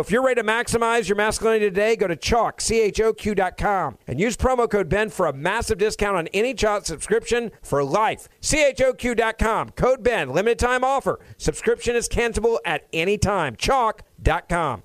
[0.00, 4.68] if you're ready to maximize your masculinity today, go to Choq, C-H-O-Q.com, and use promo
[4.68, 8.28] code Ben for a massive discount on any Choq subscription for life.
[8.40, 11.20] C-H-O-Q.com, code Ben, limited time offer.
[11.36, 13.54] Subscription is cancelable at any time.
[13.56, 14.82] Choq.com.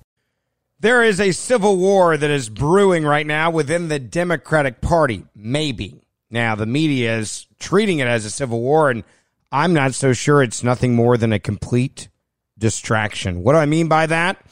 [0.78, 5.24] There is a civil war that is brewing right now within the Democratic Party.
[5.34, 6.00] Maybe.
[6.30, 9.04] Now, the media is treating it as a civil war, and
[9.52, 12.08] I'm not so sure it's nothing more than a complete
[12.58, 13.42] distraction.
[13.42, 14.44] What do I mean by that?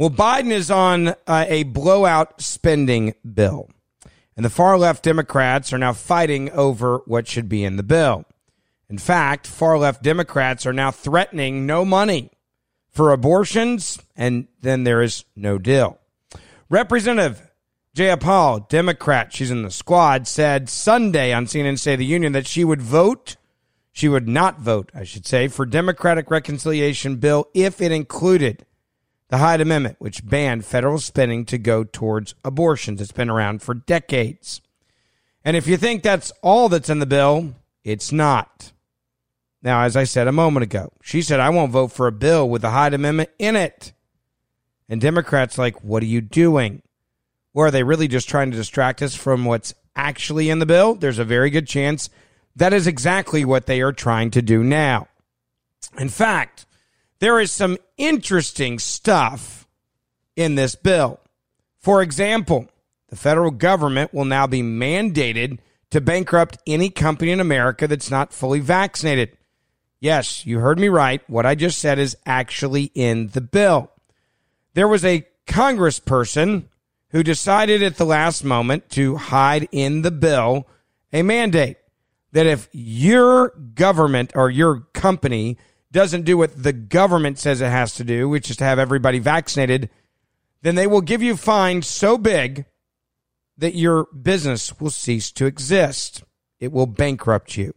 [0.00, 3.68] Well, Biden is on uh, a blowout spending bill,
[4.34, 8.24] and the far left Democrats are now fighting over what should be in the bill.
[8.88, 12.30] In fact, far left Democrats are now threatening no money
[12.88, 15.98] for abortions, and then there is no deal.
[16.70, 17.50] Representative
[17.94, 22.64] Jayapal, Democrat, she's in the squad, said Sunday on CNN of the Union that she
[22.64, 23.36] would vote,
[23.92, 28.64] she would not vote, I should say, for Democratic reconciliation bill if it included
[29.30, 33.00] the Hyde Amendment, which banned federal spending to go towards abortions.
[33.00, 34.60] It's been around for decades.
[35.44, 37.54] And if you think that's all that's in the bill,
[37.84, 38.72] it's not.
[39.62, 42.48] Now, as I said a moment ago, she said, I won't vote for a bill
[42.48, 43.92] with the Hyde Amendment in it.
[44.88, 46.82] And Democrats like, what are you doing?
[47.54, 50.94] Or are they really just trying to distract us from what's actually in the bill?
[50.94, 52.10] There's a very good chance
[52.56, 55.06] that is exactly what they are trying to do now.
[55.98, 56.66] In fact,
[57.20, 59.68] there is some interesting stuff
[60.36, 61.20] in this bill.
[61.78, 62.68] For example,
[63.08, 65.58] the federal government will now be mandated
[65.90, 69.36] to bankrupt any company in America that's not fully vaccinated.
[69.98, 71.20] Yes, you heard me right.
[71.28, 73.90] What I just said is actually in the bill.
[74.74, 76.64] There was a congressperson
[77.08, 80.66] who decided at the last moment to hide in the bill
[81.12, 81.76] a mandate
[82.32, 85.58] that if your government or your company
[85.92, 89.18] doesn't do what the government says it has to do, which is to have everybody
[89.18, 89.90] vaccinated,
[90.62, 92.64] then they will give you fines so big
[93.56, 96.22] that your business will cease to exist.
[96.58, 97.74] It will bankrupt you.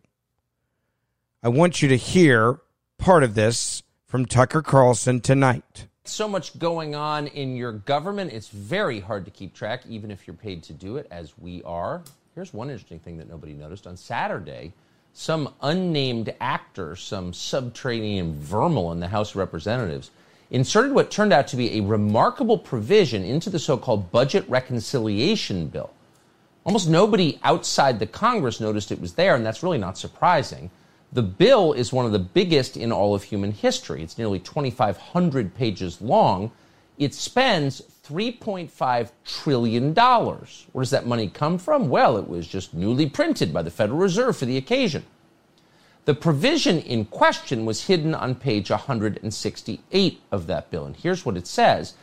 [1.41, 2.61] I want you to hear
[2.97, 5.87] part of this from Tucker Carlson tonight.
[6.05, 10.27] So much going on in your government, it's very hard to keep track, even if
[10.27, 12.01] you're paid to do it, as we are.
[12.35, 13.87] Here's one interesting thing that nobody noticed.
[13.87, 14.73] On Saturday,
[15.13, 20.09] some unnamed actor, some subterranean vermin in the House of Representatives,
[20.49, 25.67] inserted what turned out to be a remarkable provision into the so called budget reconciliation
[25.67, 25.91] bill.
[26.65, 30.71] Almost nobody outside the Congress noticed it was there, and that's really not surprising.
[31.11, 34.01] The bill is one of the biggest in all of human history.
[34.01, 36.51] It's nearly 2,500 pages long.
[36.97, 39.93] It spends $3.5 trillion.
[39.93, 41.89] Where does that money come from?
[41.89, 45.05] Well, it was just newly printed by the Federal Reserve for the occasion.
[46.05, 50.85] The provision in question was hidden on page 168 of that bill.
[50.85, 51.93] And here's what it says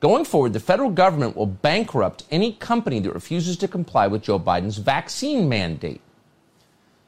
[0.00, 4.40] Going forward, the federal government will bankrupt any company that refuses to comply with Joe
[4.40, 6.00] Biden's vaccine mandate.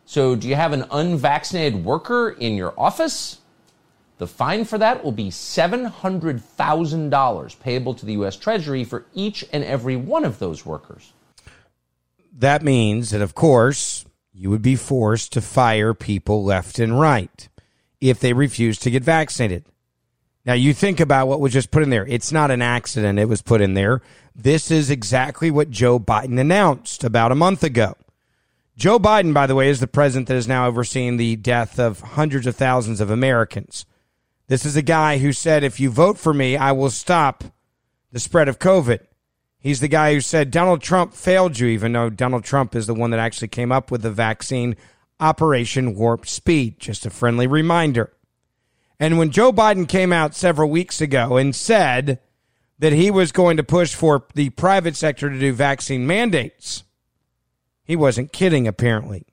[0.05, 3.39] So, do you have an unvaccinated worker in your office?
[4.23, 8.37] The fine for that will be $700,000 payable to the U.S.
[8.37, 11.13] Treasury for each and every one of those workers.
[12.33, 17.49] That means that, of course, you would be forced to fire people left and right
[18.01, 19.65] if they refuse to get vaccinated.
[20.47, 22.07] Now, you think about what was just put in there.
[22.07, 24.03] It's not an accident, it was put in there.
[24.37, 27.97] This is exactly what Joe Biden announced about a month ago.
[28.77, 32.01] Joe Biden, by the way, is the president that is now overseeing the death of
[32.01, 33.85] hundreds of thousands of Americans.
[34.53, 37.43] This is a guy who said, if you vote for me, I will stop
[38.11, 38.99] the spread of COVID.
[39.59, 42.93] He's the guy who said Donald Trump failed you, even though Donald Trump is the
[42.93, 44.77] one that actually came up with the vaccine
[45.19, 46.79] Operation Warp Speed.
[46.79, 48.13] Just a friendly reminder.
[49.01, 52.21] And when Joe Biden came out several weeks ago and said
[52.79, 56.85] that he was going to push for the private sector to do vaccine mandates,
[57.85, 59.25] he wasn't kidding, apparently.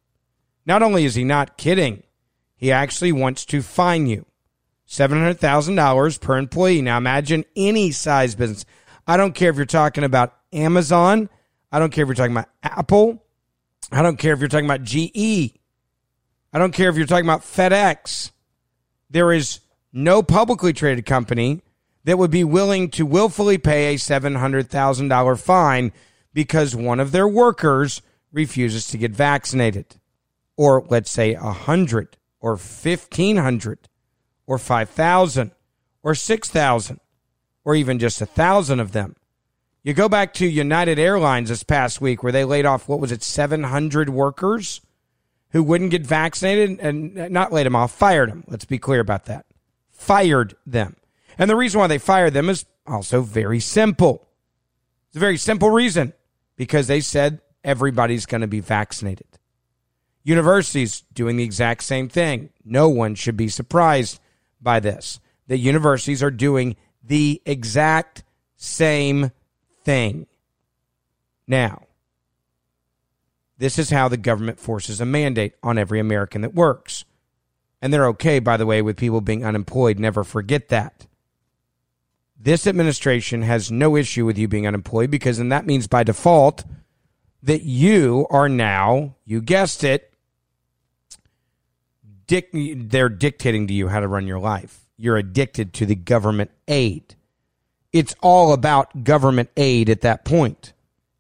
[0.65, 2.04] Not only is he not kidding,
[2.56, 4.25] he actually wants to fine you
[4.89, 6.81] $700,000 per employee.
[6.81, 8.65] Now imagine any size business.
[9.06, 11.30] I don't care if you're talking about Amazon.
[11.71, 13.24] I don't care if you're talking about Apple.
[13.91, 15.59] I don't care if you're talking about GE.
[16.51, 18.31] I don't care if you're talking about FedEx.
[19.12, 19.59] There is
[19.94, 21.62] no publicly traded company
[22.06, 25.91] that would be willing to willfully pay a $700,000 fine
[26.33, 28.01] because one of their workers
[28.31, 29.97] refuses to get vaccinated.
[30.57, 33.88] Or let's say a 100 or 1500
[34.50, 35.51] or 5,000
[36.01, 37.00] or 6,000
[37.63, 39.16] or even just a thousand of them.
[39.84, 43.12] You go back to United Airlines this past week where they laid off, what was
[43.12, 44.81] it, 700 workers
[45.51, 48.44] who wouldn't get vaccinated and not laid them off, fired them.
[48.48, 49.46] Let's be clear about that.
[49.92, 50.96] Fired them.
[51.38, 54.28] And the reason why they fired them is also very simple.
[55.10, 56.13] It's a very simple reason
[56.56, 59.28] because they said everybody's going to be vaccinated.
[60.24, 62.50] Universities doing the exact same thing.
[62.66, 64.19] No one should be surprised
[64.61, 65.19] by this.
[65.47, 68.23] The universities are doing the exact
[68.56, 69.31] same
[69.83, 70.27] thing.
[71.47, 71.83] Now,
[73.57, 77.06] this is how the government forces a mandate on every American that works.
[77.81, 80.00] And they're okay, by the way, with people being unemployed.
[80.00, 81.07] Never forget that.
[82.38, 86.63] This administration has no issue with you being unemployed because then that means by default
[87.44, 90.08] that you are now, you guessed it,
[92.29, 96.51] dic- they're dictating to you how to run your life you're addicted to the government
[96.67, 97.15] aid.
[97.93, 100.73] It's all about government aid at that point.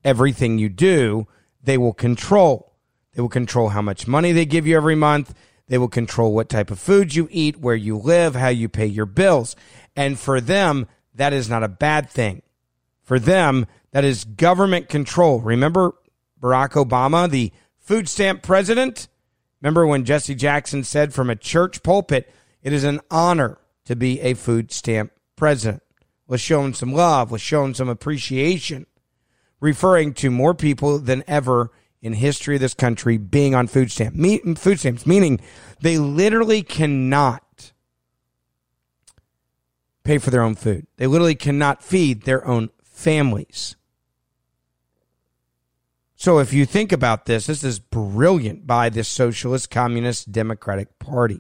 [0.03, 1.27] Everything you do,
[1.63, 2.73] they will control.
[3.13, 5.33] They will control how much money they give you every month.
[5.67, 8.85] They will control what type of food you eat, where you live, how you pay
[8.85, 9.55] your bills.
[9.95, 12.41] And for them, that is not a bad thing.
[13.01, 15.39] For them, that is government control.
[15.39, 15.93] Remember
[16.41, 19.07] Barack Obama, the food stamp president?
[19.61, 24.21] Remember when Jesse Jackson said from a church pulpit, it is an honor to be
[24.21, 25.83] a food stamp president.
[26.27, 28.85] Was showing some love, was showing some appreciation,
[29.59, 34.15] referring to more people than ever in history of this country being on food stamp
[34.15, 35.39] me, food stamps, meaning
[35.81, 37.73] they literally cannot
[40.03, 40.87] pay for their own food.
[40.97, 43.75] They literally cannot feed their own families.
[46.19, 51.39] So if you think about this, this is brilliant by the Socialist Communist Democratic Party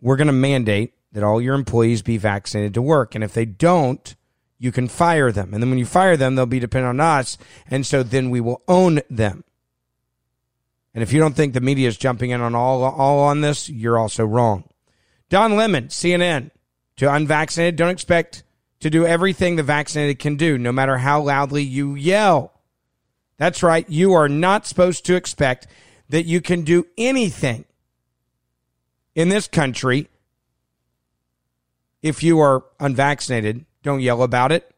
[0.00, 3.14] we're going to mandate that all your employees be vaccinated to work.
[3.14, 4.14] And if they don't,
[4.58, 5.52] you can fire them.
[5.52, 7.36] And then when you fire them, they'll be dependent on us.
[7.68, 9.44] And so then we will own them.
[10.94, 13.68] And if you don't think the media is jumping in on all, all on this,
[13.68, 14.64] you're also wrong.
[15.28, 16.50] Don Lemon, CNN,
[16.96, 18.42] to unvaccinated, don't expect
[18.80, 22.52] to do everything the vaccinated can do, no matter how loudly you yell.
[23.36, 23.88] That's right.
[23.88, 25.66] You are not supposed to expect
[26.08, 27.64] that you can do anything
[29.14, 30.08] in this country,
[32.02, 34.70] if you are unvaccinated, don't yell about it.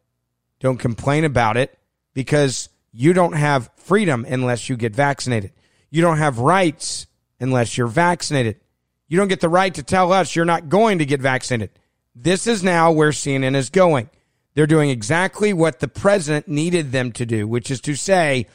[0.61, 1.78] Don't complain about it
[2.14, 5.52] because you don't have freedom unless you get vaccinated.
[5.90, 7.06] You don't have rights
[7.40, 8.61] unless you're vaccinated.
[9.09, 11.71] You don't get the right to tell us you're not going to get vaccinated.
[12.14, 14.11] This is now where CNN is going.
[14.54, 18.47] They're doing exactly what the president needed them to do, which is to say,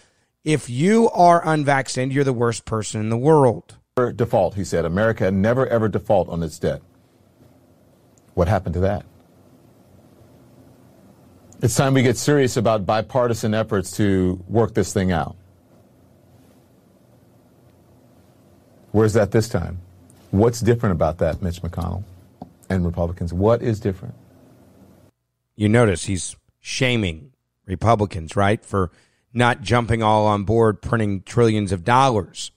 [0.43, 3.77] If you are unvaccinated, you're the worst person in the world.
[4.15, 4.85] Default, he said.
[4.85, 6.83] America never ever default on its debt.
[8.35, 9.05] What happened to that?
[11.59, 15.35] It's time we get serious about bipartisan efforts to work this thing out.
[18.91, 19.79] Where's that this time?
[20.29, 22.03] What's different about that, Mitch McConnell
[22.69, 23.33] and Republicans?
[23.33, 24.15] What is different?
[25.55, 27.31] You notice he's shaming
[27.65, 28.91] Republicans, right, for
[29.33, 32.51] not jumping all on board printing trillions of dollars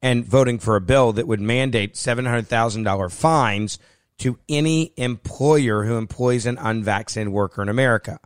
[0.00, 3.78] and voting for a bill that would mandate $700,000 fines
[4.18, 8.18] to any employer who employs an unvaccinated worker in America.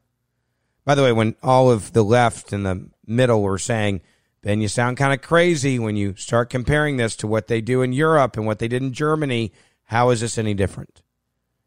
[0.85, 4.01] By the way, when all of the left and the middle were saying,
[4.43, 7.83] Ben, you sound kind of crazy when you start comparing this to what they do
[7.83, 9.53] in Europe and what they did in Germany.
[9.87, 11.03] How is this any different?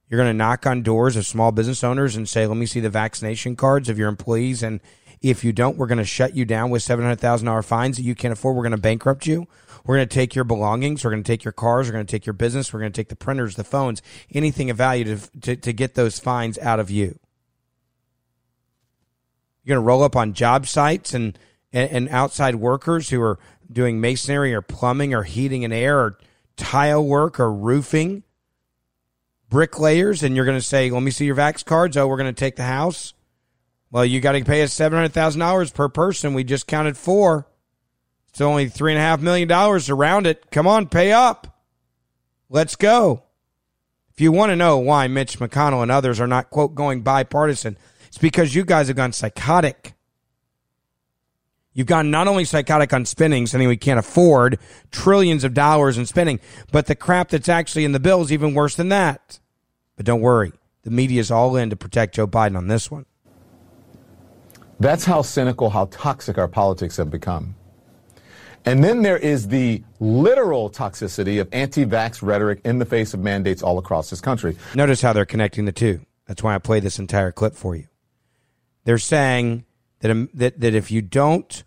[0.07, 2.79] You're going to knock on doors of small business owners and say, let me see
[2.79, 4.63] the vaccination cards of your employees.
[4.63, 4.81] And
[5.21, 8.31] if you don't, we're going to shut you down with $700,000 fines that you can't
[8.31, 8.55] afford.
[8.55, 9.47] We're going to bankrupt you.
[9.85, 11.03] We're going to take your belongings.
[11.03, 11.87] We're going to take your cars.
[11.87, 12.73] We're going to take your business.
[12.73, 14.01] We're going to take the printers, the phones,
[14.33, 17.19] anything of value to, to, to get those fines out of you.
[19.63, 21.37] You're going to roll up on job sites and,
[21.71, 23.37] and, and outside workers who are
[23.71, 26.17] doing masonry or plumbing or heating and air or
[26.59, 28.23] tile work or roofing,
[29.49, 31.97] bricklayers, and you're going to say, let me see your vax cards.
[31.97, 33.13] Oh, we're going to take the house.
[33.91, 36.33] Well, you got to pay us $700,000 per person.
[36.33, 37.47] We just counted four.
[38.29, 40.51] It's only three and a half million dollars around it.
[40.51, 41.63] Come on, pay up.
[42.49, 43.23] Let's go.
[44.11, 47.77] If you want to know why Mitch McConnell and others are not, quote, going bipartisan,
[48.07, 49.93] it's because you guys have gone psychotic.
[51.79, 54.59] You've gone not only psychotic on spending, something we can't afford
[54.91, 56.41] trillions of dollars in spending,
[56.73, 59.39] but the crap that's actually in the bill is even worse than that.
[59.95, 60.51] But don't worry,
[60.83, 63.05] the media is all in to protect Joe Biden on this one.
[64.81, 67.55] That's how cynical, how toxic our politics have become.
[68.65, 73.21] And then there is the literal toxicity of anti vax rhetoric in the face of
[73.21, 74.57] mandates all across this country.
[74.75, 76.01] Notice how they're connecting the two.
[76.27, 77.87] That's why I play this entire clip for you.
[78.83, 79.63] They're saying
[80.01, 81.63] that, um, that, that if you don't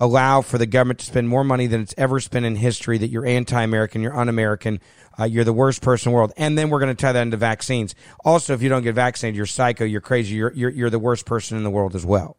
[0.00, 3.08] allow for the government to spend more money than it's ever spent in history, that
[3.08, 4.80] you're anti American, you're un American,
[5.18, 6.32] uh, you're the worst person in the world.
[6.36, 7.94] And then we're going to tie that into vaccines.
[8.24, 11.26] Also, if you don't get vaccinated, you're psycho, you're crazy, you're, you're, you're the worst
[11.26, 12.36] person in the world as well.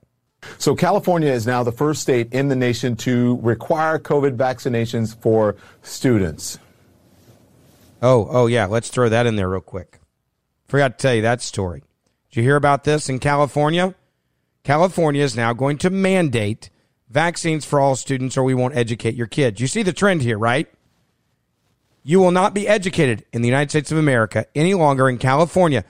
[0.58, 5.56] So California is now the first state in the nation to require COVID vaccinations for
[5.82, 6.60] students.
[8.02, 10.00] Oh, oh yeah, let's throw that in there real quick.
[10.68, 11.84] Forgot to tell you that story.
[12.30, 13.96] Did you hear about this in California?
[14.64, 16.70] California is now going to mandate
[17.14, 19.62] vaccines for all students or we won't educate your kids.
[19.62, 20.68] You see the trend here, right?
[22.04, 25.86] You will not be educated in the United States of America any longer in California,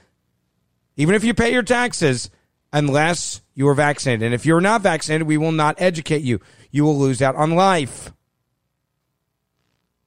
[0.97, 2.29] even if you pay your taxes,
[2.73, 4.23] unless you are vaccinated.
[4.23, 6.41] And if you're not vaccinated, we will not educate you.
[6.71, 8.11] You will lose out on life.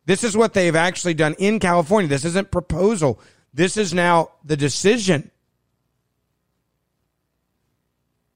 [0.04, 2.08] This is what they've actually done in California.
[2.08, 3.20] This isn't proposal.
[3.54, 5.30] This is now the decision.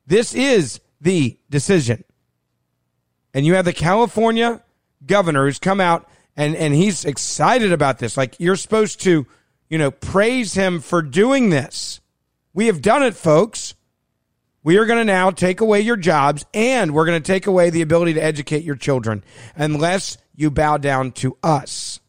[0.06, 2.04] This is the decision.
[3.32, 4.62] And you have the California
[5.06, 8.16] governor who's come out and, and he's excited about this.
[8.16, 9.26] Like you're supposed to,
[9.68, 12.00] you know, praise him for doing this.
[12.52, 13.74] We have done it, folks.
[14.62, 17.70] We are going to now take away your jobs and we're going to take away
[17.70, 22.00] the ability to educate your children unless you bow down to us.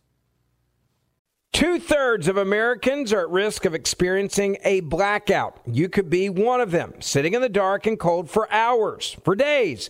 [1.54, 5.60] Two thirds of Americans are at risk of experiencing a blackout.
[5.66, 9.36] You could be one of them, sitting in the dark and cold for hours, for
[9.36, 9.90] days,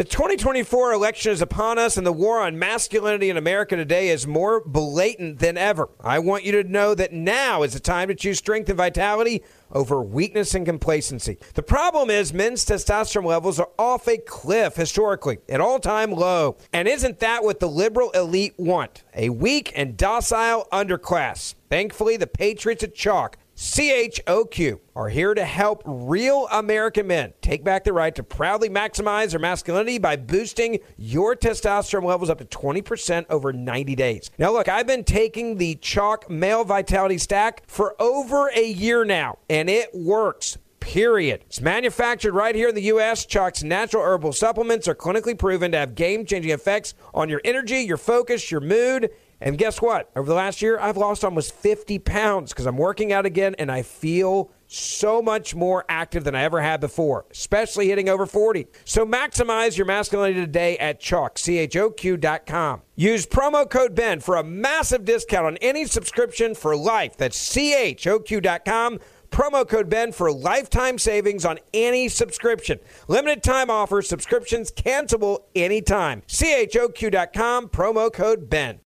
[0.00, 4.26] The 2024 election is upon us, and the war on masculinity in America today is
[4.26, 5.90] more blatant than ever.
[6.00, 9.42] I want you to know that now is the time to choose strength and vitality
[9.70, 11.36] over weakness and complacency.
[11.52, 16.56] The problem is men's testosterone levels are off a cliff historically, an all time low.
[16.72, 19.04] And isn't that what the liberal elite want?
[19.14, 21.56] A weak and docile underclass.
[21.68, 27.84] Thankfully, the Patriots at Choq CHOQ are here to help real American men take back
[27.84, 33.26] the right to proudly maximize their masculinity by boosting your testosterone levels up to 20%
[33.28, 34.30] over 90 days.
[34.38, 39.36] Now, look, I've been taking the Choq Male Vitality Stack for over a year now,
[39.50, 40.56] and it works.
[40.80, 41.42] Period.
[41.44, 43.26] It's manufactured right here in the U.S.
[43.26, 47.80] Choq's natural herbal supplements are clinically proven to have game changing effects on your energy,
[47.80, 49.10] your focus, your mood,
[49.40, 50.10] and guess what?
[50.14, 53.72] Over the last year, I've lost almost 50 pounds because I'm working out again and
[53.72, 58.66] I feel so much more active than I ever had before, especially hitting over 40.
[58.84, 62.82] So maximize your masculinity today at Choq, C-H-O-Q.com.
[62.94, 67.16] Use promo code BEN for a massive discount on any subscription for life.
[67.16, 69.00] That's C-H-O-Q.com.
[69.30, 72.78] Promo code BEN for lifetime savings on any subscription.
[73.08, 76.22] Limited time offer, subscriptions cancelable anytime.
[76.22, 78.80] CHOQ.com, promo code BEN.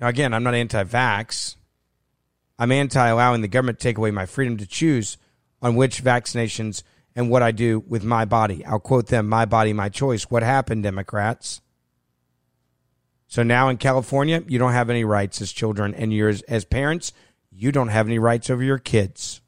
[0.00, 1.56] Now, again, I'm not anti vax.
[2.58, 5.18] I'm anti allowing the government to take away my freedom to choose
[5.62, 6.82] on which vaccinations
[7.14, 8.64] and what I do with my body.
[8.64, 10.24] I'll quote them my body, my choice.
[10.24, 11.60] What happened, Democrats?
[13.28, 17.12] So now in California, you don't have any rights as children, and you're as parents,
[17.52, 19.40] you don't have any rights over your kids.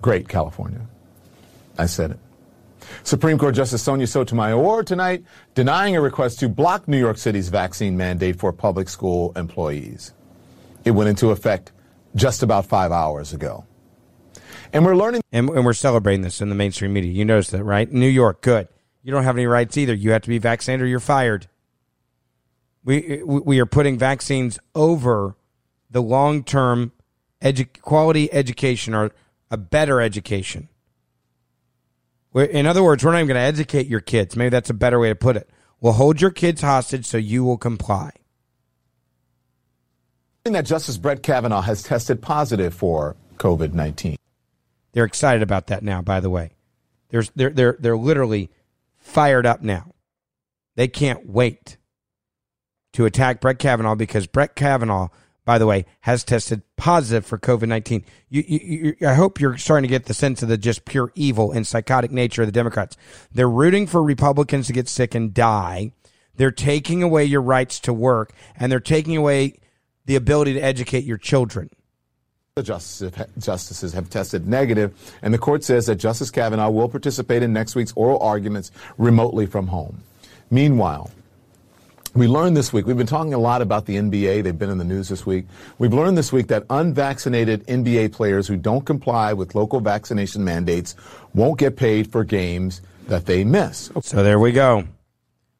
[0.00, 0.86] Great, California.
[1.76, 2.18] I said it.
[3.02, 5.24] Supreme Court Justice Sonia Sotomayor tonight
[5.54, 10.12] denying a request to block New York City's vaccine mandate for public school employees.
[10.84, 11.72] It went into effect
[12.14, 13.64] just about five hours ago.
[14.72, 15.22] And we're learning.
[15.32, 17.12] And, and we're celebrating this in the mainstream media.
[17.12, 17.90] You notice that, right?
[17.90, 18.68] New York, good.
[19.02, 19.94] You don't have any rights either.
[19.94, 21.48] You have to be vaccinated or you're fired.
[22.84, 25.36] We, we are putting vaccines over
[25.90, 26.92] the long term
[27.42, 29.12] edu- quality education or
[29.50, 30.68] a better education.
[32.34, 34.36] In other words, we're not even going to educate your kids.
[34.36, 35.48] Maybe that's a better way to put it.
[35.80, 38.10] We'll hold your kids hostage so you will comply.
[40.44, 44.16] That Justice Brett Kavanaugh has tested positive for COVID 19.
[44.92, 46.52] They're excited about that now, by the way.
[47.10, 48.50] They're, they're, they're, they're literally
[48.96, 49.92] fired up now.
[50.74, 51.76] They can't wait
[52.94, 55.08] to attack Brett Kavanaugh because Brett Kavanaugh
[55.48, 58.04] by the way, has tested positive for COVID 19.
[58.28, 61.10] You, you, you, I hope you're starting to get the sense of the just pure
[61.14, 62.98] evil and psychotic nature of the Democrats.
[63.32, 65.92] They're rooting for Republicans to get sick and die.
[66.36, 69.54] They're taking away your rights to work, and they're taking away
[70.04, 71.70] the ability to educate your children.
[72.54, 77.54] The justices have tested negative, and the court says that Justice Kavanaugh will participate in
[77.54, 80.02] next week's oral arguments remotely from home.
[80.50, 81.10] Meanwhile,
[82.18, 84.42] we learned this week, we've been talking a lot about the NBA.
[84.42, 85.46] They've been in the news this week.
[85.78, 90.94] We've learned this week that unvaccinated NBA players who don't comply with local vaccination mandates
[91.34, 93.90] won't get paid for games that they miss.
[94.02, 94.84] So there we go.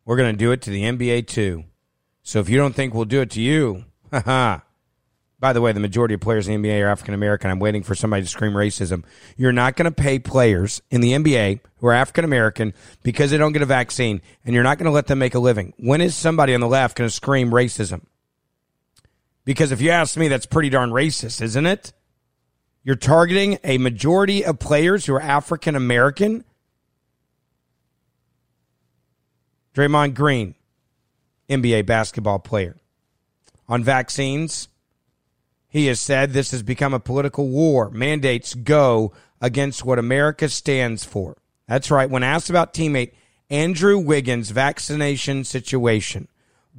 [0.04, 1.64] We're going to do it to the NBA too.
[2.22, 4.60] So if you don't think we'll do it to you, haha.
[5.40, 7.50] By the way, the majority of players in the NBA are African American.
[7.50, 9.04] I'm waiting for somebody to scream racism.
[9.36, 12.74] You're not going to pay players in the NBA who are African American
[13.04, 15.38] because they don't get a vaccine, and you're not going to let them make a
[15.38, 15.74] living.
[15.78, 18.02] When is somebody on the left going to scream racism?
[19.44, 21.92] Because if you ask me, that's pretty darn racist, isn't it?
[22.82, 26.44] You're targeting a majority of players who are African American.
[29.74, 30.56] Draymond Green,
[31.48, 32.76] NBA basketball player.
[33.68, 34.68] On vaccines,
[35.68, 37.90] He has said this has become a political war.
[37.90, 41.36] Mandates go against what America stands for.
[41.66, 42.08] That's right.
[42.08, 43.12] When asked about teammate
[43.50, 46.28] Andrew Wiggins' vaccination situation,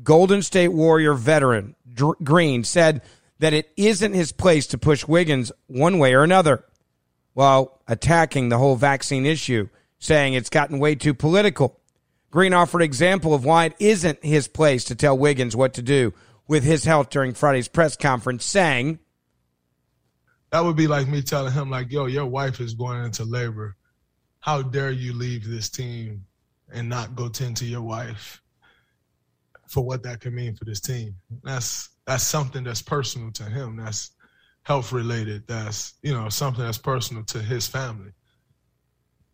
[0.03, 3.01] Golden State Warrior veteran Dr- Green said
[3.39, 6.65] that it isn't his place to push Wiggins one way or another
[7.33, 11.79] while attacking the whole vaccine issue, saying it's gotten way too political.
[12.31, 16.13] Green offered example of why it isn't his place to tell Wiggins what to do
[16.49, 18.99] with his health during Friday's press conference, saying,
[20.51, 23.77] That would be like me telling him, like, yo, your wife is going into labor.
[24.39, 26.25] How dare you leave this team
[26.73, 28.41] and not go tend to your wife
[29.67, 31.15] for what that could mean for this team?
[31.43, 33.77] That's that's something that's personal to him.
[33.77, 34.11] That's
[34.63, 35.45] health related.
[35.47, 38.11] That's you know something that's personal to his family.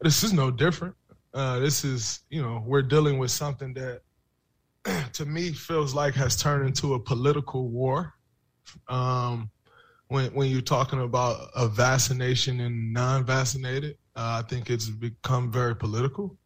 [0.01, 0.95] This is no different.
[1.33, 4.01] Uh, this is, you know, we're dealing with something that
[5.13, 8.13] to me feels like has turned into a political war.
[8.87, 9.49] Um,
[10.07, 15.75] when when you're talking about a vaccination and non-vaccinated, uh, I think it's become very
[15.75, 16.37] political.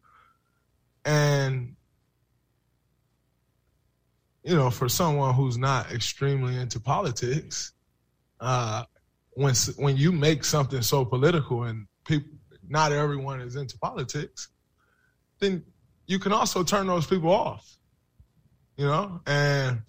[1.04, 1.76] And
[4.42, 7.72] you know, for someone who's not extremely into politics,
[8.40, 8.84] uh,
[9.32, 12.30] when when you make something so political and people,
[12.68, 14.48] not everyone is into politics,
[15.40, 15.62] then
[16.06, 17.76] you can also turn those people off.
[18.80, 19.82] You know, and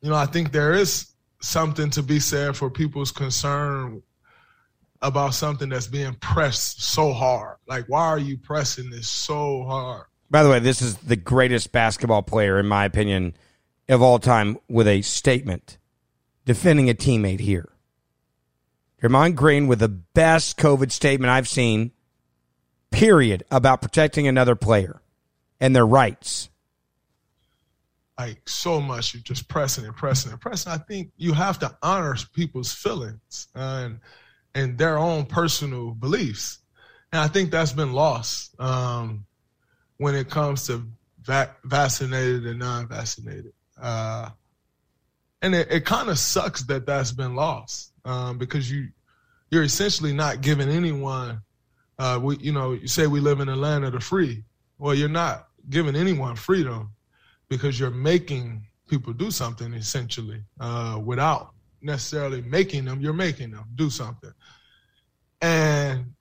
[0.00, 4.02] you know, I think there is something to be said for people's concern
[5.02, 7.58] about something that's being pressed so hard.
[7.68, 10.06] Like, why are you pressing this so hard?
[10.30, 13.36] By the way, this is the greatest basketball player, in my opinion,
[13.90, 15.76] of all time with a statement
[16.46, 17.68] defending a teammate here.
[19.02, 21.92] Draymond Green with the best COVID statement I've seen
[22.90, 25.02] period, about protecting another player
[25.60, 26.48] and their rights.
[28.18, 30.72] Like so much, you're just pressing and pressing and pressing.
[30.72, 34.00] I think you have to honor people's feelings and
[34.54, 36.60] and their own personal beliefs,
[37.12, 39.26] and I think that's been lost um,
[39.98, 40.86] when it comes to
[41.22, 43.52] vac- vaccinated and non-vaccinated.
[43.78, 44.30] Uh,
[45.42, 48.88] and it, it kind of sucks that that's been lost um, because you
[49.50, 51.42] you're essentially not giving anyone
[51.98, 54.44] uh, we, you know, you say we live in a land of the free.
[54.78, 56.92] Well, you're not giving anyone freedom
[57.48, 61.50] because you're making people do something essentially uh, without
[61.82, 63.00] necessarily making them.
[63.00, 64.32] You're making them do something,
[65.40, 66.12] and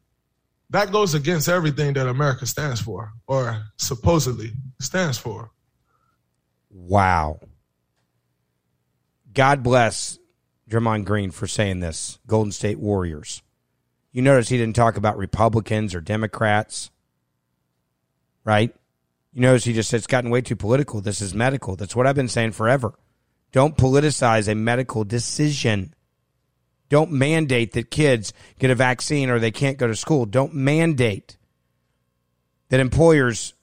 [0.69, 5.51] that goes against everything that America stands for or supposedly stands for.
[6.69, 7.39] Wow.
[9.33, 10.17] God bless
[10.69, 12.19] Draymond Green for saying this.
[12.25, 13.41] Golden State Warriors.
[14.11, 16.89] You notice he didn't talk about Republicans or Democrats,
[18.45, 18.73] right?
[19.35, 21.01] You notice he just said it's gotten way too political.
[21.01, 21.75] This is medical.
[21.75, 22.97] That's what I've been saying forever.
[23.51, 25.93] Don't politicize a medical decision.
[26.87, 30.25] Don't mandate that kids get a vaccine or they can't go to school.
[30.25, 31.37] Don't mandate
[32.69, 33.53] that employers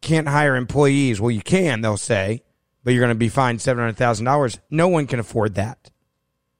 [0.00, 1.20] can't hire employees.
[1.20, 2.44] Well, you can, they'll say,
[2.84, 4.58] but you're going to be fined $700,000.
[4.70, 5.90] No one can afford that.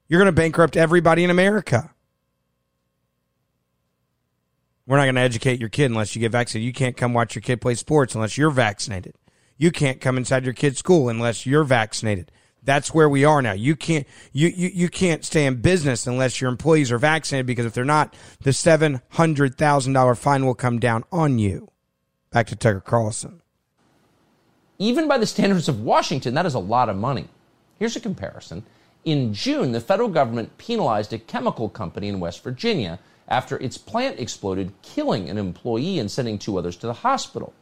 [0.08, 1.93] You're going to bankrupt everybody in America.
[4.86, 6.66] We're not going to educate your kid unless you get vaccinated.
[6.66, 9.14] You can't come watch your kid play sports unless you're vaccinated.
[9.56, 12.30] You can't come inside your kid's school unless you're vaccinated.
[12.62, 13.52] That's where we are now.
[13.52, 17.66] You can't you, you, you can't stay in business unless your employees are vaccinated because
[17.66, 21.70] if they're not, the seven hundred thousand dollar fine will come down on you.
[22.30, 23.42] Back to Tucker Carlson.
[24.78, 27.28] Even by the standards of Washington, that is a lot of money.
[27.78, 28.64] Here's a comparison.
[29.04, 34.18] In June, the federal government penalized a chemical company in West Virginia after its plant
[34.18, 37.52] exploded, killing an employee and sending two others to the hospital.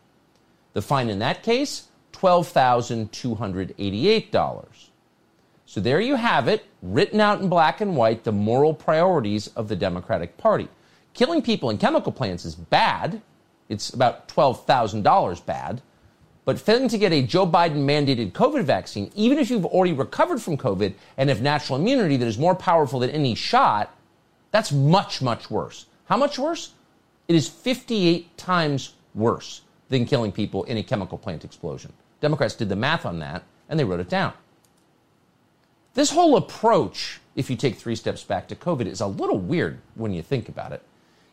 [0.72, 4.68] The fine in that case, $12,288.
[5.66, 9.68] So there you have it, written out in black and white, the moral priorities of
[9.68, 10.68] the Democratic Party.
[11.14, 13.22] Killing people in chemical plants is bad.
[13.68, 15.82] It's about $12,000 bad.
[16.44, 20.42] But failing to get a Joe Biden mandated COVID vaccine, even if you've already recovered
[20.42, 23.96] from COVID and have natural immunity that is more powerful than any shot,
[24.50, 25.86] that's much, much worse.
[26.06, 26.72] How much worse?
[27.28, 31.92] It is 58 times worse than killing people in a chemical plant explosion.
[32.20, 34.32] Democrats did the math on that and they wrote it down.
[35.94, 39.78] This whole approach, if you take three steps back to COVID, is a little weird
[39.94, 40.82] when you think about it.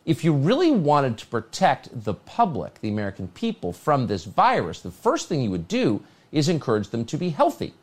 [0.10, 4.90] If you really wanted to protect the public, the American people, from this virus, the
[4.90, 7.76] first thing you would do is encourage them to be healthy,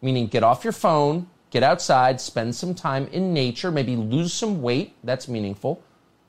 [0.00, 4.62] meaning get off your phone, get outside, spend some time in nature, maybe lose some
[4.62, 4.94] weight.
[5.02, 5.82] That's meaningful.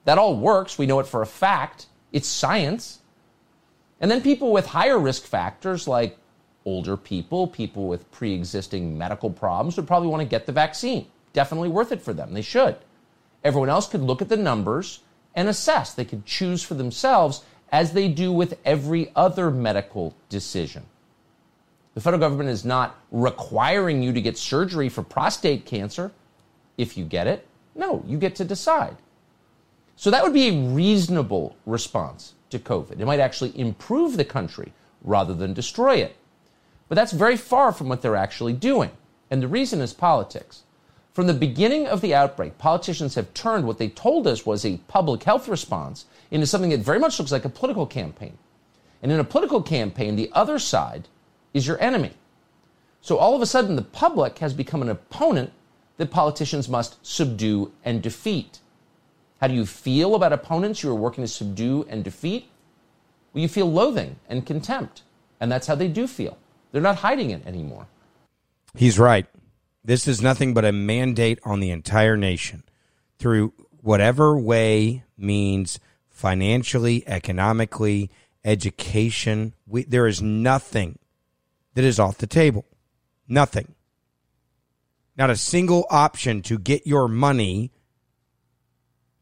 [0.06, 0.80] That all works.
[0.80, 1.86] We know it for a fact.
[2.12, 3.02] It's science.
[4.02, 6.18] And then people with higher risk factors like
[6.66, 11.06] older people, people with pre existing medical problems would probably want to get the vaccine.
[11.32, 12.34] Definitely worth it for them.
[12.34, 12.76] They should.
[13.44, 15.02] Everyone else could look at the numbers
[15.36, 15.94] and assess.
[15.94, 20.84] They could choose for themselves as they do with every other medical decision.
[21.96, 26.12] The federal government is not requiring you to get surgery for prostate cancer
[26.78, 27.48] if you get it.
[27.76, 28.98] No, you get to decide.
[29.96, 33.00] So that would be a reasonable response to COVID.
[33.00, 36.16] It might actually improve the country rather than destroy it.
[36.90, 38.92] But that's very far from what they're actually doing.
[39.30, 40.64] And the reason is politics.
[41.14, 44.78] From the beginning of the outbreak, politicians have turned what they told us was a
[44.88, 48.36] public health response into something that very much looks like a political campaign.
[49.04, 51.08] And in a political campaign, the other side
[51.54, 52.14] is your enemy.
[53.02, 55.52] So all of a sudden, the public has become an opponent
[55.98, 58.60] that politicians must subdue and defeat.
[59.40, 62.48] How do you feel about opponents you are working to subdue and defeat?
[63.34, 65.04] Well, you feel loathing and contempt.
[65.40, 66.38] And that's how they do feel.
[66.72, 67.86] They're not hiding it anymore.
[68.76, 69.28] He's right.
[69.86, 72.64] This is nothing but a mandate on the entire nation
[73.20, 78.10] through whatever way means financially, economically,
[78.46, 79.54] education.
[79.68, 81.00] We, there is nothing
[81.74, 82.66] that is off the table.
[83.28, 83.76] Nothing.
[85.18, 87.72] Not a single option to get your money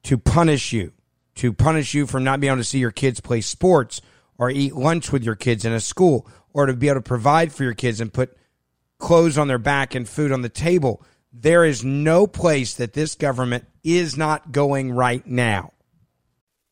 [0.04, 0.94] to punish you,
[1.36, 4.02] to punish you for not being able to see your kids play sports
[4.38, 7.52] or eat lunch with your kids in a school or to be able to provide
[7.52, 8.36] for your kids and put
[9.02, 11.04] clothes on their back and food on the table.
[11.34, 15.72] There is no place that this government is not going right now.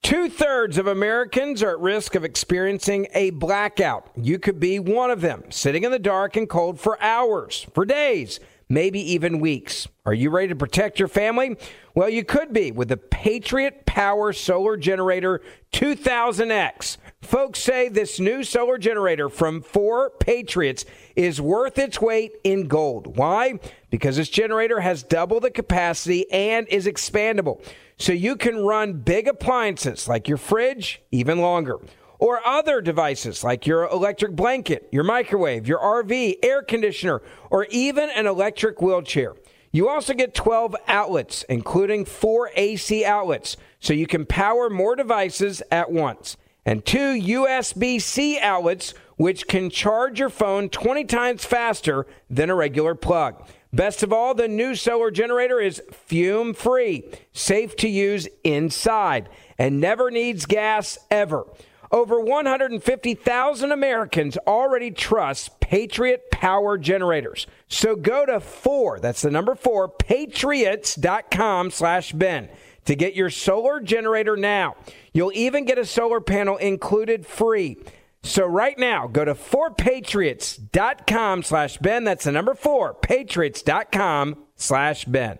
[0.02, 4.10] Two thirds of Americans are at risk of experiencing a blackout.
[4.16, 7.86] You could be one of them, sitting in the dark and cold for hours, for
[7.86, 8.40] days,
[8.70, 9.90] maybe even weeks.
[10.06, 11.58] Are you ready to protect your family?
[11.96, 15.42] Well, you could be with the Patriot Power Solar Generator
[15.74, 16.98] 2000X.
[17.22, 20.86] Folks say this new solar generator from 4 Patriots
[21.20, 23.18] is worth its weight in gold.
[23.18, 23.60] Why?
[23.90, 27.62] Because this generator has double the capacity and is expandable
[27.98, 31.76] so you can run big appliances like your fridge even longer.
[32.20, 38.10] Or other devices like your electric blanket, your microwave, your RV, air conditioner, or even
[38.10, 39.36] an electric wheelchair.
[39.74, 45.62] You also get 12 outlets, including four AC outlets, so you can power more devices
[45.70, 52.08] at once, and two USB C outlets, which can charge your phone 20 times faster
[52.30, 53.46] than a regular plug.
[53.74, 57.04] Best of all, the new solar generator is fume free,
[57.34, 59.28] safe to use inside,
[59.58, 61.46] and never needs gas ever.
[61.92, 67.46] Over 150,000 Americans already trust Patriot Power Generators.
[67.68, 72.48] So go to 4, that's the number 4, patriots.com slash Ben
[72.86, 74.78] to get your solar generator now.
[75.12, 77.78] You'll even get a solar panel included free.
[78.22, 82.04] So right now, go to 4patriots.com slash Ben.
[82.04, 85.40] That's the number 4, patriots.com slash Ben.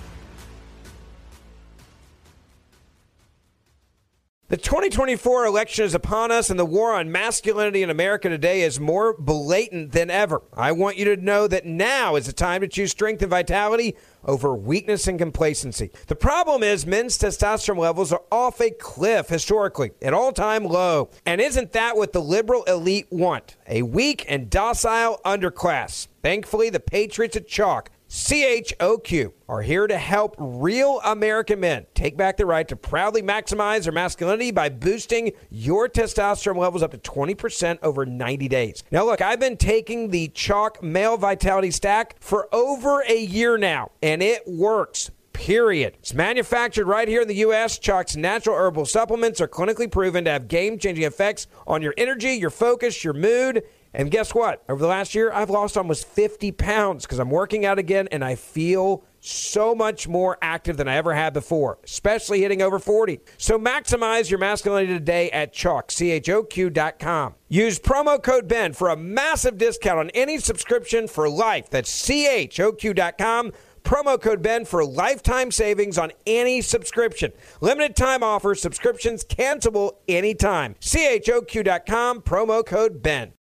[4.51, 8.81] The 2024 election is upon us, and the war on masculinity in America today is
[8.81, 10.41] more blatant than ever.
[10.51, 13.95] I want you to know that now is the time to choose strength and vitality
[14.25, 15.89] over weakness and complacency.
[16.07, 21.11] The problem is men's testosterone levels are off a cliff historically, an all time low.
[21.25, 23.55] And isn't that what the liberal elite want?
[23.69, 26.09] A weak and docile underclass.
[26.23, 32.35] Thankfully, the Patriots at Choq CHOQ are here to help real American men take back
[32.35, 37.79] the right to proudly maximize their masculinity by boosting your testosterone levels up to 20%
[37.81, 38.83] over 90 days.
[38.91, 43.91] Now, look, I've been taking the Choq Male Vitality Stack for over a year now,
[44.03, 45.95] and it works period.
[45.99, 47.79] It's manufactured right here in the U.S.
[47.79, 52.33] Choq's natural herbal supplements are clinically proven to have game changing effects on your energy,
[52.33, 54.63] your focus, your mood, And guess what?
[54.69, 58.23] Over the last year, I've lost almost 50 pounds because I'm working out again and
[58.23, 63.19] I feel so much more active than I ever had before, especially hitting over 40.
[63.37, 67.35] So maximize your masculinity today at Choq, C-H-O-Q.com.
[67.47, 71.69] Use promo code BEN for a massive discount on any subscription for life.
[71.69, 73.51] That's C-H-O-Q.com.
[73.83, 77.31] Promo code BEN for lifetime savings on any subscription.
[77.61, 80.75] Limited time offer, subscriptions cancelable anytime.
[80.79, 83.33] CHOQ.com, promo code BEN.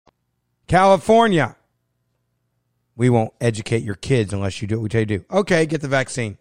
[0.70, 1.56] California.
[2.94, 5.24] We won't educate your kids unless you do what we tell you to do.
[5.28, 6.38] Okay, get the vaccine.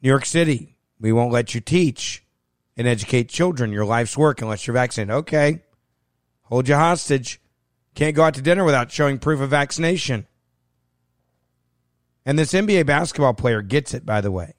[0.00, 0.76] New York City.
[0.98, 2.24] We won't let you teach
[2.74, 5.14] and educate children your life's work unless you're vaccinated.
[5.14, 5.62] Okay.
[6.44, 7.38] Hold you hostage.
[7.94, 10.26] Can't go out to dinner without showing proof of vaccination.
[12.24, 14.54] And this NBA basketball player gets it, by the way.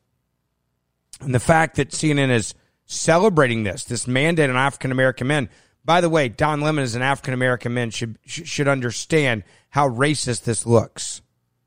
[1.21, 2.53] And the fact that CNN is
[2.85, 5.49] celebrating this, this mandate on African American men.
[5.85, 10.43] By the way, Don Lemon as an African American man should should understand how racist
[10.43, 11.21] this looks.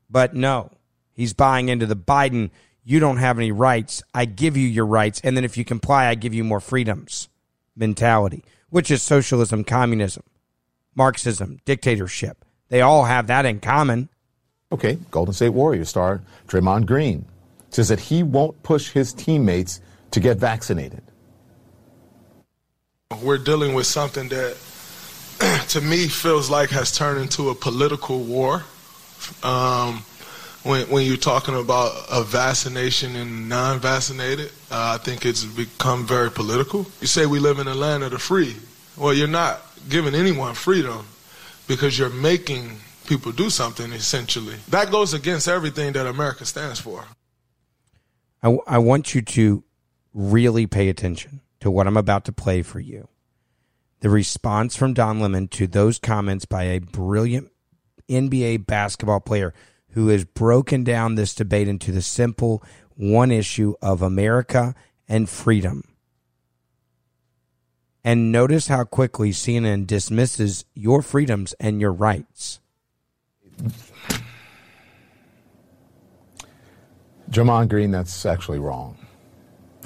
[0.09, 0.71] But no,
[1.13, 2.49] he's buying into the Biden,
[2.83, 4.01] you don't have any rights.
[4.13, 5.19] I give you your rights.
[5.23, 7.27] And then if you comply, I give you more freedoms
[7.75, 10.23] mentality, which is socialism, communism,
[10.95, 12.43] Marxism, dictatorship.
[12.69, 14.09] They all have that in common.
[14.71, 17.25] Okay, Golden State Warriors star Draymond Green
[17.69, 21.03] says that he won't push his teammates to get vaccinated.
[23.21, 24.57] We're dealing with something that,
[25.69, 28.63] to me, feels like has turned into a political war.
[29.43, 30.03] Um,
[30.63, 36.29] when, when you're talking about a vaccination and non-vaccinated, uh, I think it's become very
[36.29, 36.85] political.
[36.99, 38.57] You say we live in a land of the free.
[38.97, 41.05] Well, you're not giving anyone freedom
[41.67, 44.55] because you're making people do something essentially.
[44.67, 47.05] That goes against everything that America stands for.
[48.43, 49.63] I, I want you to
[50.13, 53.07] really pay attention to what I'm about to play for you.
[53.99, 57.51] The response from Don Lemon to those comments by a brilliant
[58.07, 59.53] NBA basketball player
[59.91, 62.63] who has broken down this debate into the simple
[62.95, 64.75] one issue of America
[65.07, 65.83] and freedom.
[68.03, 72.59] And notice how quickly CNN dismisses your freedoms and your rights.
[77.29, 78.97] Draymond Green, that's actually wrong.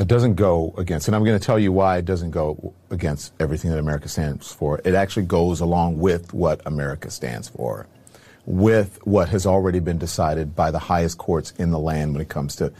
[0.02, 3.34] It doesn't go against, and I'm going to tell you why it doesn't go against
[3.40, 4.82] everything that America stands for.
[4.84, 7.86] It actually goes along with what America stands for,
[8.48, 12.30] with what has already been decided by the highest courts in the land when it
[12.30, 12.74] comes to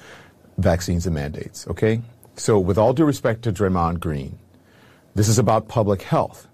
[0.58, 2.02] vaccines and mandates, okay?
[2.38, 4.40] So, with all due respect to Draymond Green,
[5.14, 6.48] this is about public health.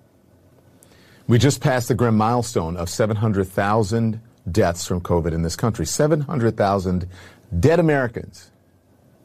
[1.28, 4.20] We just passed the grim milestone of 700,000
[4.52, 5.86] deaths from COVID in this country.
[5.86, 7.08] 700,000
[7.58, 8.52] dead Americans.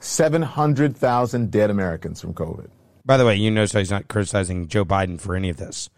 [0.05, 2.71] 700,000 dead Americans from COVID.
[3.05, 5.89] By the way, you notice he's not criticizing Joe Biden for any of this.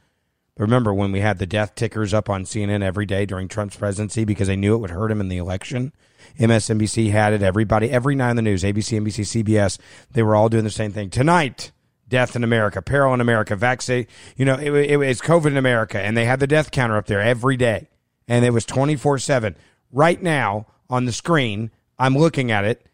[0.57, 3.77] But remember when we had the death tickers up on CNN every day during Trump's
[3.77, 5.93] presidency because they knew it would hurt him in the election?
[6.39, 7.43] MSNBC had it.
[7.43, 9.79] Everybody, every night in the news, ABC, NBC, CBS,
[10.13, 11.11] they were all doing the same thing.
[11.11, 11.73] Tonight,
[12.09, 14.07] death in America, peril in America, vaccine.
[14.37, 17.07] You know, it, it, it's COVID in America, and they had the death counter up
[17.07, 17.89] there every day,
[18.29, 19.57] and it was twenty four seven.
[19.93, 22.87] Right now on the screen, I'm looking at it.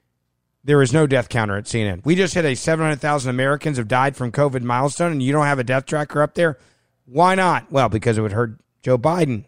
[0.62, 2.04] There is no death counter at CNN.
[2.04, 5.58] We just hit a 700,000 Americans have died from COVID milestone, and you don't have
[5.58, 6.58] a death tracker up there.
[7.06, 7.72] Why not?
[7.72, 9.44] Well, because it would hurt Joe Biden.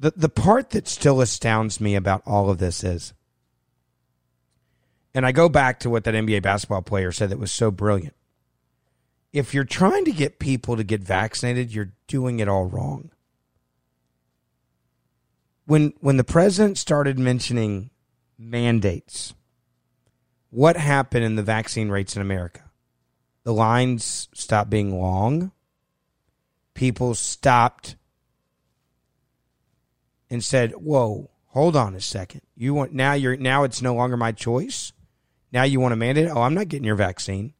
[0.00, 3.12] The, the part that still astounds me about all of this is
[5.14, 8.14] and I go back to what that NBA basketball player said that was so brilliant.
[9.32, 13.10] If you're trying to get people to get vaccinated, you're doing it all wrong.
[15.72, 17.88] When when the president started mentioning
[18.36, 19.32] mandates,
[20.50, 22.70] what happened in the vaccine rates in America?
[23.44, 25.50] The lines stopped being long.
[26.74, 27.96] People stopped
[30.28, 32.42] and said, "Whoa, hold on a second.
[32.54, 34.92] You want now you're now it's no longer my choice."
[35.52, 36.28] Now you want to mandate?
[36.28, 37.54] Oh, I'm not getting your vaccine.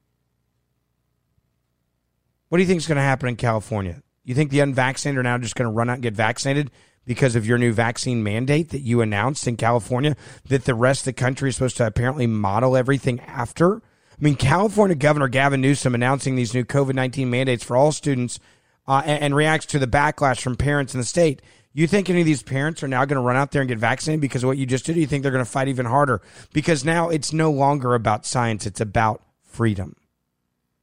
[2.51, 4.03] What do you think is going to happen in California?
[4.23, 6.71] You think the unvaccinated are now just going to run out and get vaccinated
[7.05, 10.17] because of your new vaccine mandate that you announced in California
[10.49, 13.77] that the rest of the country is supposed to apparently model everything after?
[13.77, 18.39] I mean, California Governor Gavin Newsom announcing these new COVID 19 mandates for all students
[18.87, 21.43] uh, and, and reacts to the backlash from parents in the state.
[21.75, 23.79] You think any of these parents are now going to run out there and get
[23.79, 24.97] vaccinated because of what you just did?
[24.97, 26.21] You think they're going to fight even harder?
[26.53, 29.97] Because now it's no longer about science, it's about freedom.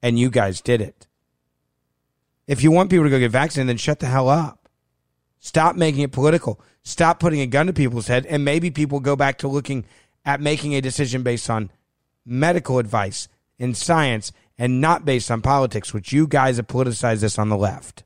[0.01, 1.07] And you guys did it.
[2.47, 4.58] If you want people to go get vaccinated, then shut the hell up.
[5.39, 6.59] Stop making it political.
[6.83, 8.25] Stop putting a gun to people's head.
[8.25, 9.85] And maybe people go back to looking
[10.25, 11.71] at making a decision based on
[12.25, 13.27] medical advice
[13.57, 17.57] and science and not based on politics, which you guys have politicized this on the
[17.57, 18.03] left.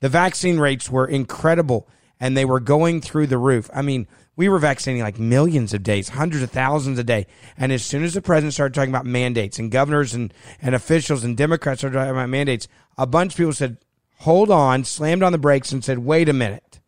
[0.00, 1.88] The vaccine rates were incredible
[2.18, 3.70] and they were going through the roof.
[3.72, 7.26] I mean, we were vaccinating like millions of days, hundreds of thousands a day.
[7.56, 11.24] And as soon as the president started talking about mandates and governors and, and officials
[11.24, 12.66] and Democrats started talking about mandates,
[12.98, 13.78] a bunch of people said,
[14.20, 16.80] hold on, slammed on the brakes and said, wait a minute.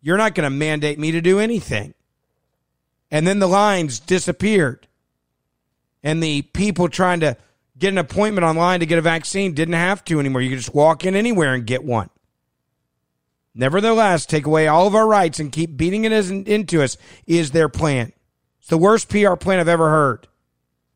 [0.00, 1.94] You're not going to mandate me to do anything.
[3.10, 4.86] And then the lines disappeared.
[6.02, 7.36] And the people trying to
[7.76, 10.40] get an appointment online to get a vaccine didn't have to anymore.
[10.40, 12.10] You could just walk in anywhere and get one.
[13.52, 17.68] Nevertheless, take away all of our rights and keep beating it into us is their
[17.68, 18.12] plan.
[18.60, 20.28] It's the worst PR plan I've ever heard.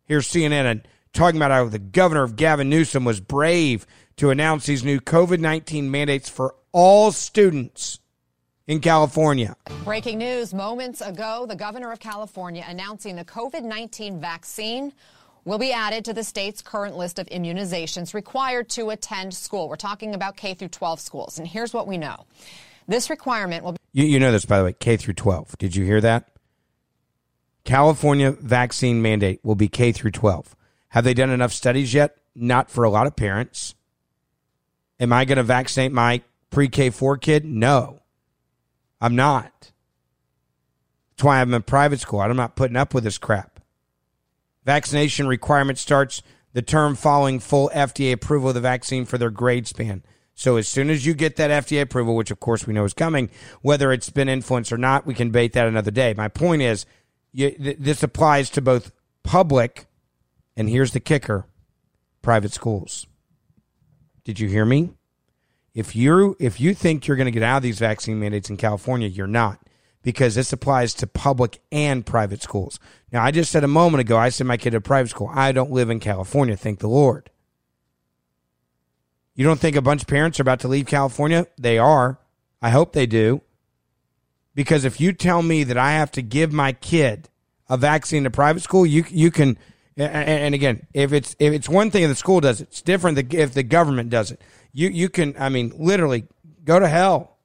[0.04, 0.82] Here's CNN
[1.12, 3.86] talking about how the governor of Gavin Newsom was brave
[4.20, 8.00] to announce these new COVID 19 mandates for all students
[8.66, 9.56] in California.
[9.82, 14.92] Breaking news moments ago, the governor of California announcing the COVID 19 vaccine
[15.46, 19.70] will be added to the state's current list of immunizations required to attend school.
[19.70, 21.38] We're talking about K through 12 schools.
[21.38, 22.26] And here's what we know.
[22.86, 25.56] This requirement will be you, you know this by the way, K through 12.
[25.56, 26.28] Did you hear that?
[27.64, 30.54] California vaccine mandate will be K through 12.
[30.88, 32.18] Have they done enough studies yet?
[32.34, 33.76] Not for a lot of parents.
[35.00, 37.44] Am I going to vaccinate my pre-K 4 kid?
[37.44, 38.02] No.
[39.00, 39.72] I'm not.
[41.12, 42.20] That's why I'm in private school.
[42.20, 43.60] I'm not putting up with this crap.
[44.64, 46.22] Vaccination requirement starts
[46.52, 50.02] the term following full FDA approval of the vaccine for their grade span.
[50.34, 52.94] So as soon as you get that FDA approval, which of course we know is
[52.94, 53.30] coming,
[53.62, 56.14] whether it's been influenced or not, we can debate that another day.
[56.16, 56.86] My point is,
[57.32, 58.92] you, th- this applies to both
[59.22, 59.86] public,
[60.56, 61.46] and here's the kicker:
[62.22, 63.06] private schools.
[64.30, 64.90] Did you hear me?
[65.74, 68.56] If you if you think you're going to get out of these vaccine mandates in
[68.56, 69.58] California, you're not
[70.02, 72.78] because this applies to public and private schools.
[73.10, 75.28] Now, I just said a moment ago, I sent my kid to private school.
[75.34, 77.28] I don't live in California, thank the Lord.
[79.34, 81.48] You don't think a bunch of parents are about to leave California?
[81.58, 82.20] They are.
[82.62, 83.42] I hope they do.
[84.54, 87.28] Because if you tell me that I have to give my kid
[87.68, 89.58] a vaccine to private school, you you can.
[90.00, 93.34] And again, if it's if it's one thing if the school does it, it's different
[93.34, 94.40] if the government does it.
[94.72, 95.34] You you can.
[95.38, 96.26] I mean, literally,
[96.64, 97.36] go to hell.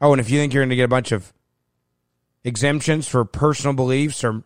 [0.00, 1.32] Oh, and if you think you're going to get a bunch of
[2.44, 4.44] exemptions for personal beliefs or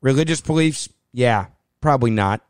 [0.00, 1.46] religious beliefs, yeah,
[1.80, 2.44] probably not.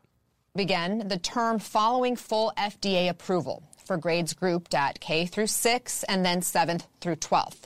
[0.55, 6.25] Begin the term following full FDA approval for grades grouped at K through 6 and
[6.25, 7.63] then 7th through 12th.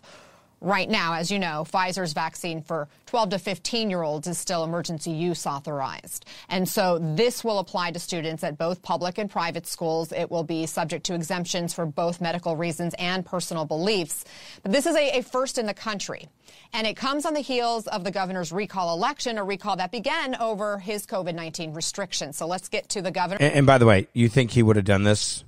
[0.62, 4.66] Right now, as you know, Pfizer's vaccine for 12 to 15 year olds is still
[4.66, 6.26] emergency use authorized.
[6.50, 10.12] And so this will apply to students at both public and private schools.
[10.12, 14.26] It will be subject to exemptions for both medical reasons and personal beliefs.
[14.62, 16.28] But this is a, a first in the country.
[16.74, 20.36] And it comes on the heels of the governor's recall election, a recall that began
[20.36, 22.36] over his COVID 19 restrictions.
[22.36, 23.38] So let's get to the governor.
[23.40, 25.46] And, and by the way, you think he would have done this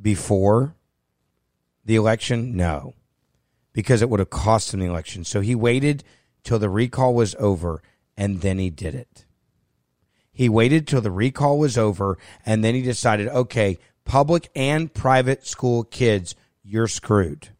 [0.00, 0.74] before
[1.86, 2.54] the election?
[2.56, 2.92] No
[3.74, 5.24] because it would have cost him the election.
[5.24, 6.02] So he waited
[6.42, 7.82] till the recall was over
[8.16, 9.26] and then he did it.
[10.32, 12.16] He waited till the recall was over
[12.46, 17.50] and then he decided, okay, public and private school kids, you're screwed.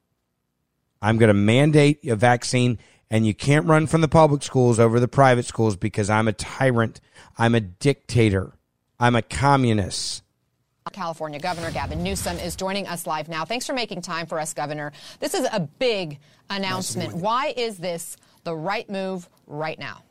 [1.03, 2.79] I'm going to mandate a vaccine
[3.11, 6.33] and you can't run from the public schools over the private schools because I'm a
[6.33, 7.01] tyrant.
[7.39, 8.55] I'm a dictator.
[8.99, 10.24] I'm a communist.
[10.95, 13.47] California Governor Gavin Newsom is joining us live now.
[13.47, 14.93] Thanks for making time for us, Governor.
[15.19, 16.19] This is a big
[16.51, 17.15] announcement.
[17.15, 20.03] Nice Why is this the right move right now?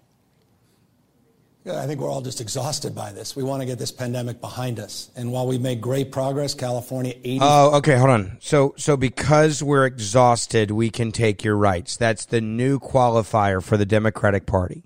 [1.71, 3.35] I think we're all just exhausted by this.
[3.35, 5.11] We want to get this pandemic behind us.
[5.15, 8.37] And while we made great progress, California 80 Oh, okay, hold on.
[8.41, 11.95] So so because we're exhausted, we can take your rights.
[11.97, 14.83] That's the new qualifier for the Democratic Party.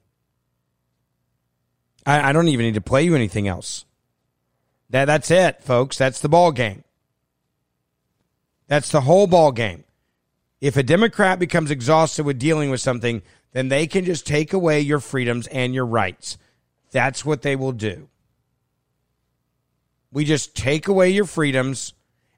[2.06, 3.86] I, I don't even need to play you anything else.
[4.90, 5.98] That that's it, folks.
[5.98, 6.84] That's the ball game.
[8.68, 9.84] That's the whole ball game.
[10.60, 13.22] If a Democrat becomes exhausted with dealing with something,
[13.54, 16.38] then they can just take away your freedoms and your rights.
[16.92, 18.10] That's what they will do.
[20.12, 21.94] We just take away your freedoms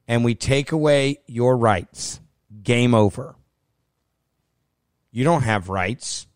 [0.08, 2.20] and we take away your rights.
[2.64, 3.36] Game over.
[5.12, 6.28] You don't have rights.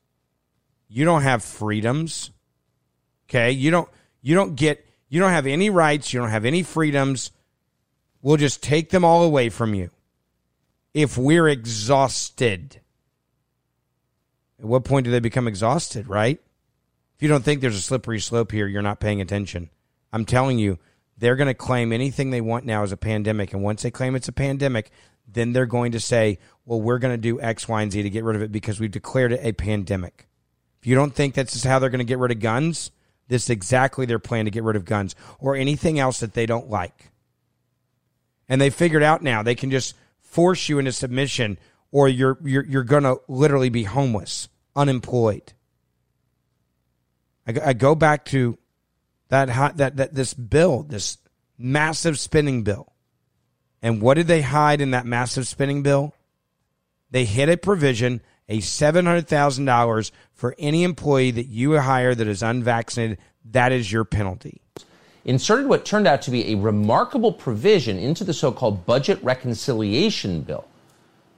[0.88, 2.32] You don't have freedoms.
[3.28, 3.52] Okay?
[3.52, 3.90] You don't
[4.22, 6.12] you don't get you don't have any rights.
[6.12, 7.30] You don't have any freedoms.
[8.24, 9.92] We'll just take them all away from you
[10.92, 12.82] if we're exhausted.
[14.58, 16.42] At what point do they become exhausted, right?
[17.16, 19.70] If you don't think there's a slippery slope here, you're not paying attention.
[20.12, 20.80] I'm telling you,
[21.16, 23.54] they're going to claim anything they want now as a pandemic.
[23.54, 24.90] And once they claim it's a pandemic,
[25.28, 28.10] then they're going to say, well, we're going to do X, Y, and Z to
[28.10, 30.28] get rid of it because we've declared it a pandemic.
[30.82, 32.90] If you don't think that's how they're going to get rid of guns,
[33.28, 36.46] this is exactly their plan to get rid of guns or anything else that they
[36.46, 37.12] don't like.
[38.50, 41.58] And they figured out now they can just force you into submission
[41.92, 45.54] or you're you're you're going to literally be homeless, unemployed.
[47.48, 48.58] I, I go back to
[49.30, 51.18] that that that this bill, this
[51.58, 52.92] massive spending bill.
[53.82, 56.14] And what did they hide in that massive spending bill?
[57.12, 63.18] They hid a provision, a $700,000 for any employee that you hire that is unvaccinated.
[63.52, 64.62] That is your penalty.
[65.26, 70.42] Inserted what turned out to be a remarkable provision into the so called budget reconciliation
[70.42, 70.68] bill.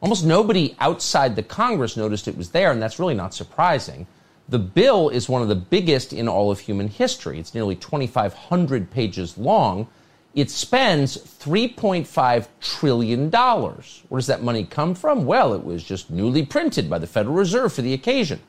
[0.02, 4.08] Almost nobody outside the Congress noticed it was there, and that's really not surprising.
[4.50, 7.40] The bill is one of the biggest in all of human history.
[7.40, 9.88] It's nearly 2,500 pages long.
[10.36, 13.32] It spends $3.5 trillion.
[13.32, 15.26] Where does that money come from?
[15.26, 18.42] Well, it was just newly printed by the Federal Reserve for the occasion.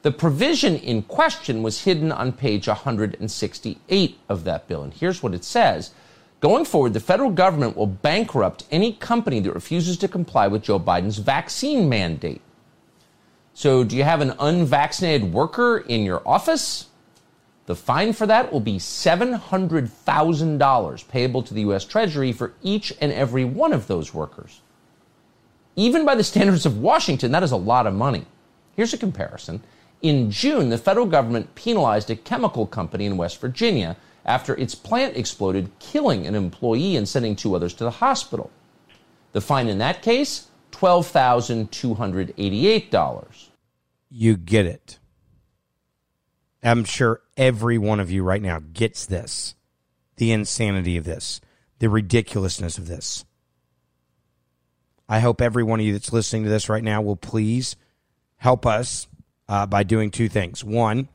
[0.00, 4.82] The provision in question was hidden on page 168 of that bill.
[4.82, 5.92] And here's what it says
[6.40, 10.78] Going forward, the federal government will bankrupt any company that refuses to comply with Joe
[10.78, 12.40] Biden's vaccine mandate.
[13.52, 16.86] So, do you have an unvaccinated worker in your office?
[17.66, 21.84] The fine for that will be $700,000 payable to the U.S.
[21.84, 24.60] Treasury for each and every one of those workers.
[25.74, 28.24] Even by the standards of Washington, that is a lot of money.
[28.76, 29.64] Here's a comparison.
[30.00, 35.16] In June, the federal government penalized a chemical company in West Virginia after its plant
[35.16, 38.50] exploded, killing an employee and sending two others to the hospital.
[39.32, 43.48] The fine in that case, $12,288.
[44.10, 44.98] You get it.
[46.62, 49.54] I'm sure every one of you right now gets this
[50.16, 51.40] the insanity of this,
[51.78, 53.24] the ridiculousness of this.
[55.08, 57.76] I hope every one of you that's listening to this right now will please
[58.38, 59.06] help us
[59.48, 60.64] uh, by doing two things.
[60.64, 61.08] One,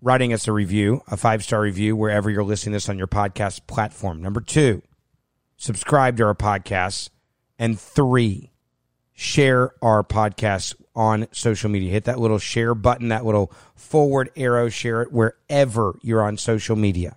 [0.00, 3.06] writing us a review, a five star review, wherever you're listening to this on your
[3.06, 4.22] podcast platform.
[4.22, 4.82] Number two,
[5.56, 7.10] subscribe to our podcast.
[7.58, 8.50] And three,
[9.16, 11.90] share our podcast on social media.
[11.90, 16.76] Hit that little share button, that little forward arrow, share it wherever you're on social
[16.76, 17.16] media.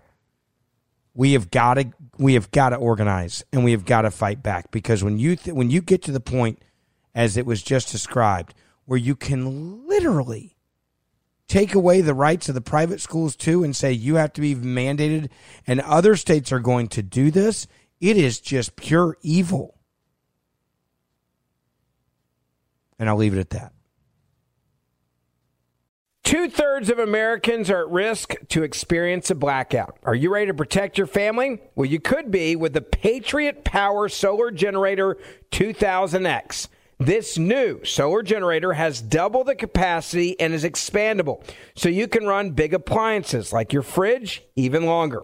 [1.14, 4.42] We have got to we have got to organize and we have got to fight
[4.42, 6.60] back because when you th- when you get to the point
[7.14, 8.54] as it was just described
[8.86, 10.56] where you can literally
[11.48, 14.56] take away the rights of the private schools too and say you have to be
[14.56, 15.30] mandated
[15.68, 17.68] and other states are going to do this,
[18.00, 19.79] it is just pure evil.
[23.00, 23.74] And I'll leave it at that.
[26.30, 29.98] Two thirds of Americans are at risk to experience a blackout.
[30.04, 31.60] Are you ready to protect your family?
[31.74, 35.18] Well, you could be with the Patriot Power Solar Generator
[35.52, 36.68] 2000X.
[37.00, 41.42] This new solar generator has double the capacity and is expandable,
[41.74, 45.24] so you can run big appliances like your fridge even longer.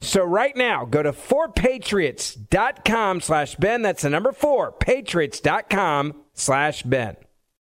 [0.00, 3.82] So right now, go to 4patriots.com slash Ben.
[3.82, 7.16] That's the number four, patriots.com slash Ben.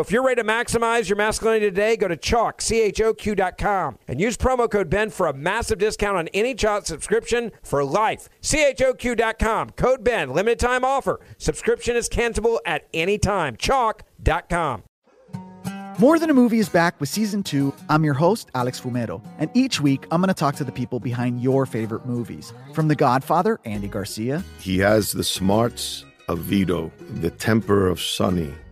[0.00, 4.68] if you're ready to maximize your masculinity today, go to Choq, C-H-O-Q.com, and use promo
[4.70, 8.28] code Ben for a massive discount on any Choq subscription for life.
[8.40, 11.20] C-H-O-Q.com, code Ben, limited time offer.
[11.38, 13.56] Subscription is cancelable at any time.
[13.56, 14.82] Choq.com.
[16.00, 17.72] More Than a Movie is back with season two.
[17.88, 20.98] I'm your host, Alex Fumero, and each week I'm going to talk to the people
[20.98, 22.52] behind your favorite movies.
[22.72, 24.42] From The Godfather, Andy Garcia.
[24.58, 26.90] He has the smarts of Vito,
[27.20, 28.52] the temper of Sonny,